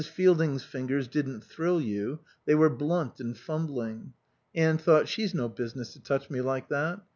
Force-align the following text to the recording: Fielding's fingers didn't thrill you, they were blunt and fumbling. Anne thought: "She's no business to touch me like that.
Fielding's 0.03 0.63
fingers 0.63 1.07
didn't 1.07 1.41
thrill 1.43 1.79
you, 1.79 2.17
they 2.45 2.55
were 2.55 2.71
blunt 2.71 3.19
and 3.19 3.37
fumbling. 3.37 4.13
Anne 4.55 4.79
thought: 4.79 5.07
"She's 5.07 5.35
no 5.35 5.47
business 5.47 5.93
to 5.93 5.99
touch 6.01 6.27
me 6.27 6.41
like 6.41 6.69
that. 6.69 7.01